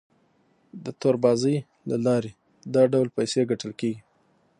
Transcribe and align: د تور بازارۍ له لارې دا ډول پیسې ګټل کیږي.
د 0.83 0.85
تور 0.99 1.15
بازارۍ 1.23 1.57
له 1.89 1.97
لارې 2.05 2.31
دا 2.73 2.83
ډول 2.93 3.07
پیسې 3.17 3.41
ګټل 3.51 3.71
کیږي. 3.79 4.01